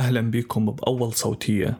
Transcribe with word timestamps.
أهلا 0.00 0.30
بكم 0.30 0.66
بأول 0.70 1.12
صوتية 1.12 1.78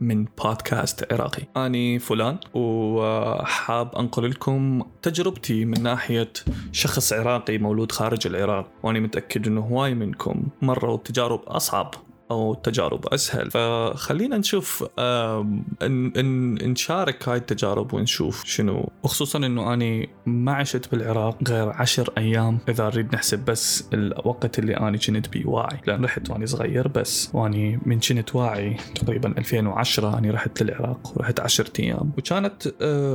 من 0.00 0.24
بودكاست 0.44 1.12
عراقي. 1.12 1.42
أني 1.56 1.98
فلان 1.98 2.38
وحاب 2.54 3.94
أنقل 3.94 4.30
لكم 4.30 4.82
تجربتي 5.02 5.64
من 5.64 5.82
ناحية 5.82 6.32
شخص 6.72 7.12
عراقي 7.12 7.58
مولود 7.58 7.92
خارج 7.92 8.26
العراق 8.26 8.70
وأنا 8.82 9.00
متأكد 9.00 9.46
أنه 9.46 9.60
هواي 9.60 9.94
منكم 9.94 10.42
مروا 10.62 10.96
تجارب 10.96 11.40
أصعب. 11.46 11.94
أو 12.30 12.54
تجارب 12.54 13.06
أسهل. 13.06 13.50
فخلينا 13.50 14.38
نشوف 14.38 14.84
إن 14.98 16.12
إن 16.16 16.54
نشارك 16.54 17.28
هاي 17.28 17.36
التجارب 17.36 17.94
ونشوف 17.94 18.44
شنو. 18.44 18.90
وخصوصا 19.02 19.38
إنه 19.38 19.74
أني 19.74 20.08
ما 20.26 20.52
عشت 20.52 20.92
بالعراق 20.92 21.36
غير 21.48 21.68
عشر 21.68 22.12
أيام 22.18 22.58
إذا 22.68 22.84
نريد 22.84 23.14
نحسب 23.14 23.44
بس 23.44 23.88
الوقت 23.92 24.58
اللي 24.58 24.76
أني 24.76 24.98
كنت 24.98 25.28
بيه 25.32 25.46
واعي. 25.46 25.78
لأن 25.86 26.04
رحت 26.04 26.30
وأني 26.30 26.46
صغير 26.46 26.88
بس 26.88 27.30
وأني 27.32 27.80
من 27.86 28.00
كنت 28.00 28.34
واعي 28.34 28.76
تقريبا 28.94 29.38
2010 29.38 30.18
أني 30.18 30.30
رحت 30.30 30.62
للعراق 30.62 31.12
ورحت 31.16 31.40
عشرة 31.40 31.80
أيام. 31.80 32.12
وكانت 32.18 32.68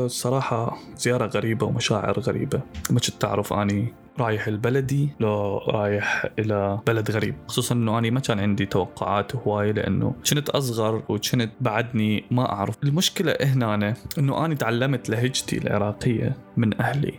صراحة 0.07 0.77
زيارة 0.97 1.25
غريبة 1.25 1.65
ومشاعر 1.65 2.19
غريبة 2.19 2.61
ما 2.89 2.99
كنت 2.99 3.21
تعرف 3.21 3.53
أني 3.53 3.93
رايح 4.19 4.47
البلدي 4.47 5.09
لو 5.19 5.57
رايح 5.57 6.29
إلى 6.39 6.79
بلد 6.87 7.11
غريب. 7.11 7.35
خصوصا 7.47 7.75
إنه 7.75 7.97
أنا 7.99 8.09
ما 8.09 8.19
كان 8.19 8.39
عندي 8.39 8.65
توقعات 8.65 9.35
هواي 9.35 9.73
لأنه 9.73 10.15
كنت 10.29 10.49
أصغر 10.49 11.03
وكنت 11.09 11.51
بعدني 11.61 12.23
ما 12.31 12.51
أعرف. 12.51 12.75
المشكلة 12.83 13.35
هنا 13.41 13.93
إنه 14.17 14.45
أنا 14.45 14.55
تعلمت 14.55 15.09
لهجتي 15.09 15.57
العراقية 15.57 16.37
من 16.57 16.81
أهلي. 16.81 17.13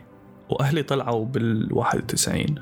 وأهلي 0.51 0.83
طلعوا 0.83 1.25
بال 1.25 1.69
91 1.73 2.55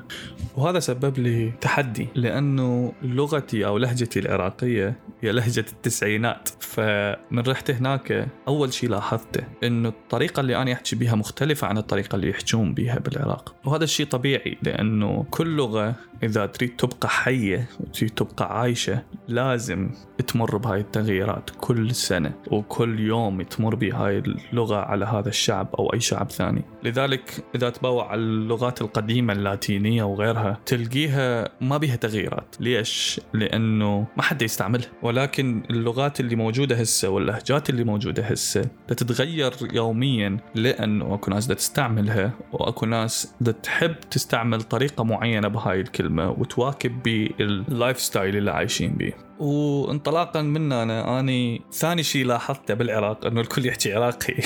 وهذا 0.57 0.79
سبب 0.79 1.19
لي 1.19 1.53
تحدي 1.61 2.07
لأنه 2.15 2.93
لغتي 3.01 3.65
أو 3.65 3.77
لهجتي 3.77 4.19
العراقية 4.19 4.99
هي 5.21 5.31
لهجة 5.31 5.65
التسعينات. 5.71 6.49
فمن 6.59 7.39
رحت 7.39 7.71
هناك 7.71 8.27
أول 8.47 8.73
شيء 8.73 8.89
لاحظته 8.89 9.43
إنه 9.63 9.89
الطريقة 9.89 10.39
اللي 10.39 10.61
أنا 10.61 10.73
أحكي 10.73 10.95
بها 10.95 11.15
مختلفة 11.15 11.67
عن 11.67 11.77
الطريقة 11.77 12.15
اللي 12.15 12.29
يحجون 12.29 12.73
بها 12.73 12.99
بالعراق. 12.99 13.55
وهذا 13.65 13.83
الشيء 13.83 14.05
طبيعي 14.05 14.57
لأنه 14.63 15.25
كل 15.31 15.55
لغة 15.55 15.95
إذا 16.23 16.45
تريد 16.45 16.75
تبقى 16.75 17.09
حية 17.09 17.69
وتريد 17.79 18.09
تبقى 18.09 18.59
عايشة 18.59 19.03
لازم 19.27 19.91
تمر 20.27 20.57
بهاي 20.57 20.79
التغييرات 20.79 21.49
كل 21.61 21.95
سنة 21.95 22.33
وكل 22.51 22.99
يوم 22.99 23.41
تمر 23.41 23.75
بهاي 23.75 24.17
اللغة 24.17 24.75
على 24.75 25.05
هذا 25.05 25.29
الشعب 25.29 25.75
أو 25.79 25.93
أي 25.93 25.99
شعب 25.99 26.31
ثاني. 26.31 26.61
لذلك 26.83 27.43
إذا 27.55 27.69
تبوع 27.73 28.13
اللغات 28.13 28.81
القديمة 28.81 29.33
اللاتينية 29.33 30.03
وغيرها 30.03 30.59
تلقيها 30.65 31.49
ما 31.61 31.77
بها 31.77 31.95
تغييرات. 31.95 32.55
ليش؟ 32.59 33.21
لأنه 33.33 34.07
ما 34.17 34.23
حد 34.23 34.41
يستعملها. 34.41 34.89
ولكن 35.01 35.63
اللغات 35.69 36.19
اللي 36.19 36.35
موجودة 36.35 36.75
هسه 36.75 37.09
واللهجات 37.09 37.69
اللي 37.69 37.83
موجودة 37.83 38.23
هسه 38.23 38.61
تتغير 38.87 39.53
يوميا 39.73 40.37
لأنه 40.55 41.13
أكو 41.13 41.31
ناس 41.31 41.47
تستعملها 41.47 42.31
وأكو 42.51 42.85
ناس 42.85 43.33
تحب 43.63 43.95
تستعمل 44.11 44.61
طريقة 44.61 45.03
معينة 45.03 45.47
بهاي 45.47 45.81
الكلمة 45.81 46.29
وتواكب 46.29 47.03
بال 47.03 47.99
lifestyle 47.99 48.37
اللي 48.37 48.51
عايشين 48.51 48.93
به 48.93 49.13
وانطلاقا 49.39 50.41
من 50.41 50.71
أنا 50.71 51.19
أني 51.19 51.61
ثاني 51.71 52.03
شيء 52.03 52.25
لاحظته 52.25 52.73
بالعراق 52.73 53.25
إنه 53.25 53.41
الكل 53.41 53.65
يحكي 53.65 53.93
عراقي. 53.93 54.33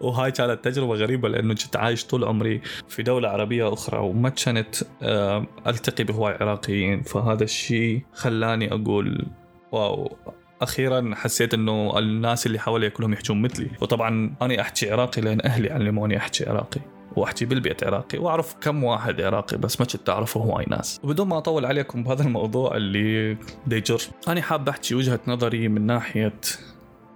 وهاي 0.00 0.30
كانت 0.30 0.64
تجربة 0.64 0.94
غريبة 0.94 1.28
لأنه 1.28 1.54
كنت 1.64 1.76
عايش 1.76 2.04
طول 2.04 2.24
عمري 2.24 2.60
في 2.88 3.02
دولة 3.02 3.28
عربية 3.28 3.72
أخرى 3.72 3.98
وما 3.98 4.28
كانت 4.28 4.76
ألتقي 5.66 6.04
بهواي 6.04 6.34
عراقيين. 6.40 7.02
فهذا 7.02 7.44
الشيء 7.44 8.02
خلاني 8.12 8.72
أقول 8.72 9.26
wow. 9.72 10.16
أخيرا 10.62 11.10
حسيت 11.14 11.54
إنه 11.54 11.98
الناس 11.98 12.46
اللي 12.46 12.58
حوالي 12.58 12.90
كلهم 12.90 13.12
يحجون 13.12 13.42
مثلي. 13.42 13.70
وطبعا 13.80 14.34
أنا 14.42 14.60
احكي 14.60 14.90
عراقي 14.90 15.22
لأن 15.22 15.40
أهلي 15.44 15.70
علموني 15.70 16.16
احكي 16.16 16.48
عراقي 16.48 16.80
واحكي 17.16 17.44
بالبيت 17.44 17.84
عراقي 17.84 18.18
وأعرف 18.18 18.54
كم 18.60 18.84
واحد 18.84 19.20
عراقي 19.20 19.56
بس 19.56 19.80
ما 19.80 19.86
كنت 19.86 20.10
أعرفه 20.10 20.40
هواي 20.40 20.64
ناس. 20.68 21.00
وبدون 21.04 21.28
ما 21.28 21.38
أطول 21.38 21.66
عليكم 21.66 22.02
بهذا 22.02 22.22
الموضوع 22.22 22.76
اللي 22.76 23.36
ديجر 23.66 24.00
أنا 24.28 24.42
حاب 24.42 24.68
احكي 24.68 24.94
وجهة 24.94 25.20
نظري 25.26 25.68
من 25.68 25.86
ناحية 25.86 26.40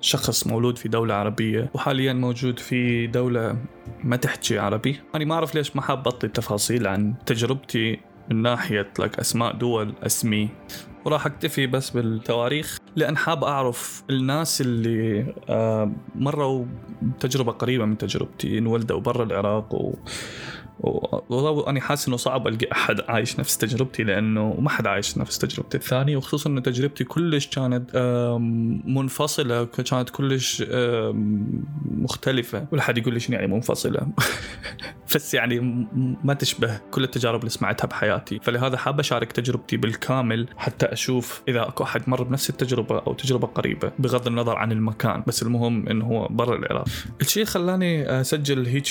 شخص 0.02 0.46
مولود 0.46 0.78
في 0.78 0.88
دولة 0.88 1.14
عربية 1.14 1.70
وحاليا 1.74 2.12
موجود 2.12 2.58
في 2.58 3.06
دولة 3.06 3.56
ما 4.04 4.16
تحكي 4.16 4.58
عربي. 4.58 5.00
أنا 5.14 5.24
ما 5.24 5.34
أعرف 5.34 5.54
ليش 5.54 5.76
ما 5.76 5.82
حاب 5.82 6.08
أعطي 6.08 6.28
تفاصيل 6.28 6.86
عن 6.86 7.14
تجربتي 7.26 8.00
من 8.30 8.42
ناحية 8.42 8.92
لك 8.98 9.18
أسماء 9.18 9.52
دول 9.52 9.94
أسمي. 10.02 10.48
وراح 11.04 11.26
أكتفي 11.26 11.66
بس 11.66 11.90
بالتواريخ 11.90 12.78
لأن 12.96 13.16
حاب 13.16 13.44
أعرف 13.44 14.02
الناس 14.10 14.60
اللي 14.60 15.34
مروا 16.14 16.66
تجربه 17.20 17.52
قريبة 17.52 17.84
من 17.84 17.98
تجربتي 17.98 18.58
انولدوا 18.58 19.00
برا 19.00 19.24
العراق 19.24 19.94
و 20.82 21.22
والله 21.28 21.66
أنا 21.68 21.80
حاسس 21.80 22.08
إنه 22.08 22.16
صعب 22.16 22.48
القى 22.48 22.72
أحد 22.72 23.00
عايش 23.08 23.40
نفس 23.40 23.58
تجربتي 23.58 24.02
لأنه 24.02 24.56
ما 24.60 24.70
حد 24.70 24.86
عايش 24.86 25.18
نفس 25.18 25.38
تجربتي. 25.38 25.76
الثانية 25.76 26.16
وخصوصا 26.16 26.50
انه 26.50 26.60
تجربتي 26.60 27.04
كلش 27.04 27.46
كانت 27.46 27.96
منفصلة 28.86 29.64
كانت 29.64 30.10
كلش 30.10 30.64
مختلفة. 31.84 32.66
ولا 32.72 32.82
حد 32.82 32.98
يقول 32.98 33.14
لي 33.14 33.20
شنو 33.20 33.36
يعني 33.36 33.52
منفصلة. 33.52 34.06
بس 35.14 35.34
يعني 35.34 35.86
ما 36.24 36.34
تشبه 36.34 36.80
كل 36.90 37.04
التجارب 37.04 37.40
اللي 37.40 37.50
سمعتها 37.50 37.86
بحياتي. 37.86 38.40
فلهذا 38.42 38.76
حاب 38.76 39.00
أشارك 39.00 39.32
تجربتي 39.32 39.76
بالكامل 39.76 40.48
حتى 40.56 40.86
أشوف 40.86 41.42
إذا 41.48 41.62
أكو 41.62 41.84
أحد 41.84 42.02
مر 42.06 42.22
بنفس 42.22 42.50
التجربة 42.50 42.98
أو 42.98 43.12
تجربة 43.12 43.46
قريبة 43.46 43.92
بغض 43.98 44.26
النظر 44.26 44.56
عن 44.56 44.72
المكان. 44.72 45.22
بس 45.26 45.42
المهم 45.42 45.88
إنه 45.88 46.04
هو 46.04 46.28
برا 46.30 46.56
العراق. 46.56 46.84
الشيء 47.20 47.44
خلاني 47.44 48.20
أسجل 48.20 48.66
هيك 48.66 48.82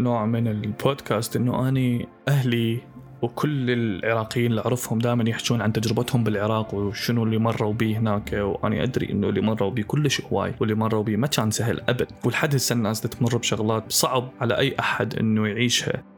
نوع 0.00 0.26
من 0.26 0.48
البودكاست 0.48 1.33
إنه 1.36 1.68
أني 1.68 2.08
أهلي 2.28 2.80
وكل 3.22 3.70
العراقيين 3.70 4.50
اللي 4.50 4.60
أعرفهم 4.60 4.98
دائما 4.98 5.30
يحكون 5.30 5.60
عن 5.60 5.72
تجربتهم 5.72 6.24
بالعراق 6.24 6.74
وشنو 6.74 7.24
اللي 7.24 7.38
مروا 7.38 7.72
به 7.72 7.98
هناك 7.98 8.32
وأنا 8.32 8.82
أدري 8.82 9.10
إنه 9.10 9.28
اللي 9.28 9.40
مروا 9.40 9.70
به 9.70 9.82
كلش 9.82 10.20
هواي 10.20 10.54
واللي 10.60 10.74
مروا 10.74 11.02
به 11.02 11.16
ما 11.16 11.26
كان 11.26 11.50
سهل 11.50 11.80
أبد. 11.88 12.06
ولحد 12.24 12.54
هسه 12.54 12.72
الناس 12.72 13.00
تمر 13.00 13.36
بشغلات 13.36 13.92
صعب 13.92 14.30
على 14.40 14.58
أي 14.58 14.74
أحد 14.80 15.14
إنه 15.18 15.48
يعيشها. 15.48 16.13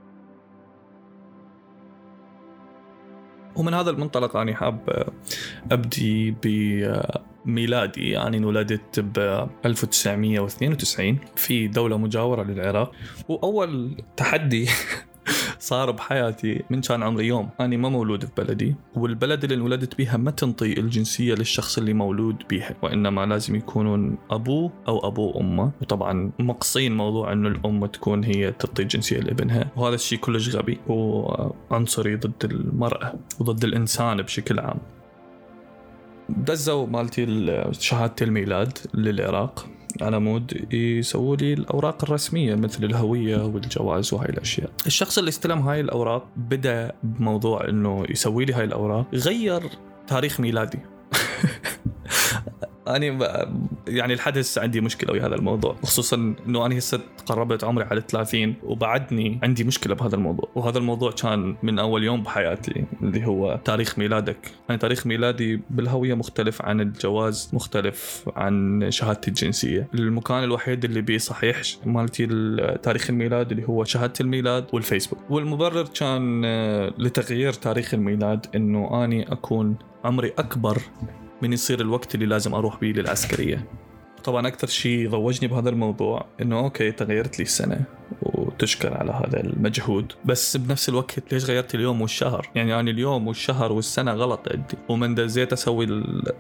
ومن 3.57 3.75
هذا 3.75 3.91
المنطلق 3.91 4.37
أنا 4.37 4.55
حاب 4.55 5.07
أبدي 5.73 6.37
بميلادي. 6.43 8.11
يعني 8.11 8.37
انولدت 8.37 9.01
ب 9.01 9.47
1992 9.65 11.19
في 11.37 11.69
دولة 11.69 11.99
مجاورة 11.99 12.43
للعراق. 12.43 12.93
وأول 13.29 13.97
تحدي 14.17 14.69
صار 15.59 15.91
بحياتي 15.91 16.63
من 16.71 16.81
كان 16.81 17.03
عمري 17.03 17.27
يوم. 17.27 17.49
أنا 17.61 17.77
ما 17.77 17.89
مولود 17.89 18.25
في 18.25 18.31
بلدي 18.37 18.75
والبلد 18.95 19.45
اللي 19.45 19.57
انولدت 19.57 19.99
بها 19.99 20.17
ما 20.17 20.31
تنطي 20.31 20.81
الجنسية 20.81 21.35
للشخص 21.35 21.79
اللي 21.79 21.93
مولود 21.93 22.43
بها 22.51 22.75
وإنما 22.83 23.27
لازم 23.27 23.55
يكونون 23.55 24.19
أبوه 24.31 24.73
أو 24.89 25.09
أبو 25.09 25.41
أمة. 25.41 25.73
وطبعا 25.83 26.33
مقصين 26.39 26.97
موضوع 26.97 27.33
أنه 27.33 27.49
الأم 27.49 27.87
تكون 27.87 28.25
هي 28.25 28.53
تعطي 28.53 28.83
الجنسية 28.83 29.21
لابنها. 29.21 29.71
وهذا 29.77 29.95
الشيء 29.95 30.19
كلش 30.19 30.57
غبي 30.57 30.79
وعنصري 30.89 32.17
ضد 32.17 32.45
المرأة 32.45 33.15
وضد 33.41 33.65
الإنسان 33.65 34.23
بشكل 34.23 34.61
عام. 34.61 34.79
دزوا 36.29 36.87
مالتي 36.87 37.27
شهادة 37.73 38.15
الميلاد 38.23 38.79
للعراق. 38.95 39.67
على 40.03 40.21
مود 40.21 40.75
يسووا 40.75 41.37
لي 41.37 41.53
الأوراق 41.53 42.05
الرسمية 42.05 42.55
مثل 42.55 42.85
الهوية 42.85 43.45
والجواز 43.45 44.15
وهاي 44.15 44.29
الأشياء. 44.29 44.71
الشخص 44.87 45.19
اللي 45.19 45.29
استلم 45.29 45.59
هاي 45.59 45.81
الأوراق 45.81 46.29
بدأ 46.37 46.93
بموضوع 47.03 47.69
إنه 47.69 48.05
يسوي 48.11 48.45
لي 48.45 48.53
هاي 48.53 48.65
الأوراق 48.65 49.07
غير 49.15 49.63
تاريخ 50.07 50.41
ميلادي. 50.41 50.79
أنا 52.89 53.49
يعني 53.89 54.15
لحد 54.15 54.39
هسه 54.39 54.63
عندي 54.63 54.81
مشكلة 54.81 55.13
ويا 55.13 55.27
هذا 55.27 55.35
الموضوع 55.35 55.77
خصوصا 55.83 56.35
إنه 56.47 56.67
أنا 56.67 56.79
هسه 56.79 57.01
قربت 57.27 57.65
عمري 57.65 57.85
على 57.85 58.03
30 58.09 58.55
وبعدني 58.63 59.39
عندي 59.43 59.65
مشكلة 59.65 59.95
بهذا 59.95 60.15
الموضوع 60.15 60.49
وهذا 60.55 60.79
الموضوع 60.79 61.11
كان 61.11 61.57
من 61.63 61.79
أول 61.79 62.05
يوم 62.05 62.23
بحياتي 62.23 62.85
اللي 63.03 63.27
هو 63.27 63.61
تاريخ 63.65 63.99
ميلادك. 63.99 64.51
يعني 64.69 64.81
تاريخ 64.81 65.07
ميلادي 65.07 65.61
بالهوية 65.71 66.15
مختلف 66.15 66.63
عن 66.63 66.81
الجواز 66.81 67.51
مختلف 67.53 68.29
عن 68.37 68.87
شهادتي 68.91 69.29
الجنسية. 69.29 69.89
المكان 69.95 70.45
الوحيد 70.45 70.85
اللي 70.85 71.01
بيه 71.01 71.19
صحيح 71.19 71.63
مالتي 71.87 72.27
تاريخ 72.83 73.11
الميلاد 73.11 73.51
اللي 73.51 73.69
هو 73.69 73.85
شهادة 73.85 74.15
الميلاد 74.21 74.67
والفيسبوك. 74.73 75.19
والمبرر 75.31 75.85
كان 76.01 76.45
لتغيير 76.99 77.53
تاريخ 77.53 77.95
الميلاد 77.95 78.47
إنه 78.55 79.05
أني 79.05 79.33
أكون 79.33 79.77
عمري 80.05 80.33
أكبر 80.39 80.79
من 81.43 81.53
يصير 81.53 81.81
الوقت 81.81 82.15
اللي 82.15 82.27
لازم 82.27 82.55
أروح 82.55 82.81
بيه 82.81 82.93
للعسكرية. 82.93 83.67
طبعا 84.25 84.47
أكثر 84.47 84.67
شيء 84.67 85.11
ضوجني 85.11 85.49
بهذا 85.49 85.69
الموضوع 85.71 86.27
إنه 86.43 86.59
أوكي 86.59 86.93
تغيرت 86.93 87.39
لي 87.39 87.43
السنة 87.43 87.85
وتشكر 88.23 88.95
على 88.95 89.13
هذا 89.13 89.41
المجهود 89.41 90.13
بس 90.25 90.57
بنفس 90.57 90.89
الوقت 90.89 91.33
ليش 91.33 91.45
غيرت 91.45 91.75
اليوم 91.75 92.01
والشهر؟ 92.01 92.51
يعني 92.55 92.81
أنا 92.81 92.91
اليوم 92.91 93.29
والشهر 93.29 93.73
والسنة 93.73 94.13
غلط 94.13 94.49
عندي. 94.53 94.77
ومن 94.89 95.15
دزيت 95.15 95.53
أسوي 95.53 95.85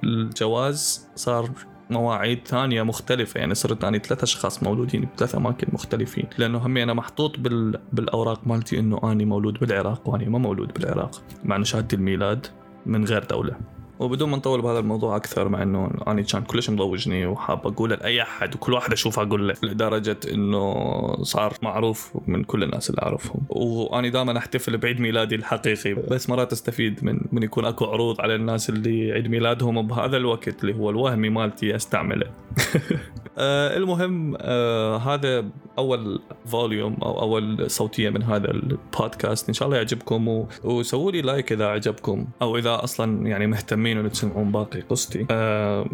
الجواز 0.04 1.08
صار 1.14 1.50
مواعيد 1.90 2.40
ثانية 2.46 2.82
مختلفة. 2.82 3.40
يعني 3.40 3.54
صرت 3.54 3.84
اني 3.84 3.98
ثلاث 3.98 4.22
أشخاص 4.22 4.62
مولودين 4.62 5.08
بثلاث 5.16 5.34
أماكن 5.34 5.66
مختلفين. 5.72 6.24
لأنه 6.38 6.58
همي 6.58 6.82
أنا 6.82 6.94
محطوط 6.94 7.38
بال... 7.38 7.80
بالأوراق 7.92 8.46
مالتي 8.46 8.78
إنه 8.78 9.00
اني 9.04 9.24
مولود 9.24 9.58
بالعراق 9.58 10.08
واني 10.08 10.28
ما 10.28 10.38
مولود 10.38 10.72
بالعراق. 10.72 11.22
مع 11.44 11.56
انه 11.56 11.64
شهاده 11.64 11.96
الميلاد 11.96 12.46
من 12.86 13.04
غير 13.04 13.24
دولة. 13.24 13.56
وبدون 13.98 14.30
ما 14.30 14.36
نطول 14.36 14.62
بهذا 14.62 14.78
الموضوع 14.78 15.16
أكثر 15.16 15.48
مع 15.48 15.62
إنه 15.62 15.90
أني 16.08 16.22
كان 16.22 16.42
كلش 16.42 16.70
مضوجني 16.70 17.26
وحاب 17.26 17.66
أقول 17.66 17.90
لأي 17.90 18.22
أحد 18.22 18.54
وكل 18.54 18.72
واحد 18.72 18.92
أشوفه 18.92 19.22
أقول 19.22 19.48
له 19.48 19.54
لدرجة 19.62 20.16
إنه 20.32 20.74
صار 21.22 21.54
معروف 21.62 22.12
من 22.26 22.44
كل 22.44 22.62
الناس 22.62 22.90
اللي 22.90 23.02
أعرفهم. 23.02 23.40
وأني 23.48 24.10
دائما 24.10 24.38
أحتفل 24.38 24.78
بعيد 24.78 25.00
ميلادي 25.00 25.34
الحقيقي 25.34 25.94
بس 25.94 26.30
مرات 26.30 26.52
أستفيد 26.52 27.04
من 27.04 27.20
من 27.32 27.42
يكون 27.42 27.64
أكو 27.64 27.84
عروض 27.84 28.20
على 28.20 28.34
الناس 28.34 28.70
اللي 28.70 29.12
عيد 29.12 29.28
ميلادهم 29.28 29.86
بهذا 29.86 30.16
الوقت 30.16 30.64
اللي 30.64 30.74
هو 30.74 30.90
الوهمي 30.90 31.28
مالتي 31.28 31.76
أستعمله. 31.76 32.26
آه 33.38 33.76
المهم 33.76 34.36
آه 34.40 34.96
هذا 34.96 35.44
أول 35.78 36.22
volume 36.46 36.94
أو 37.02 37.20
أول 37.20 37.70
صوتية 37.70 38.10
من 38.10 38.22
هذا 38.22 38.50
البودكاست 38.50 39.48
إن 39.48 39.54
شاء 39.54 39.66
الله 39.66 39.76
يعجبكم 39.76 40.46
وسووا 40.64 41.12
لي 41.12 41.22
like 41.22 41.52
إذا 41.52 41.66
عجبكم 41.66 42.26
أو 42.42 42.56
إذا 42.56 42.84
أصلا 42.84 43.26
يعني 43.26 43.46
مهتمين 43.46 43.98
انه 43.98 44.08
تسمعون 44.08 44.52
باقي 44.52 44.80
قصتي. 44.80 45.26
آه 45.30 45.86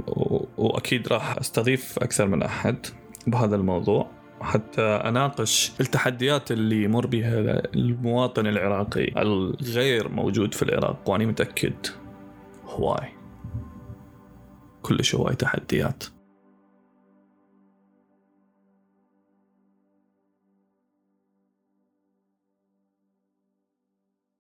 وأكيد 0.57 1.09
راح 1.09 1.37
أستضيف 1.39 1.99
أكثر 1.99 2.27
من 2.27 2.43
أحد 2.43 2.87
بهذا 3.27 3.57
الموضوع 3.57 4.11
حتى 4.41 4.83
أناقش 4.83 5.73
التحديات 5.81 6.53
اللي 6.53 6.83
يمر 6.83 7.07
بها 7.07 7.63
المواطن 7.75 8.47
العراقي 8.47 9.23
الغير 9.23 10.09
موجود 10.09 10.55
في 10.55 10.63
العراق. 10.63 11.11
واني 11.11 11.27
متأكد 11.27 11.87
هواي. 12.67 13.09
كلش 14.83 15.15
هواي 15.15 15.35
تحديات. 15.35 16.05